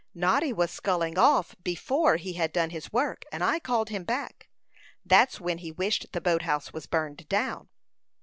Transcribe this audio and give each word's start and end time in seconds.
Noddy 0.15 0.51
was 0.51 0.71
sculling 0.71 1.19
off 1.19 1.55
before 1.63 2.15
he 2.15 2.33
had 2.33 2.51
done 2.51 2.71
his 2.71 2.91
work, 2.91 3.23
and 3.31 3.43
I 3.43 3.59
called 3.59 3.89
him 3.89 4.03
back. 4.03 4.49
That's 5.05 5.39
when 5.39 5.59
he 5.59 5.71
wished 5.71 6.07
the 6.11 6.19
boat 6.19 6.41
house 6.41 6.73
was 6.73 6.87
burned 6.87 7.29
down." 7.29 7.69